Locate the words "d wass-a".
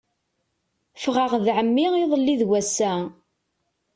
2.41-2.93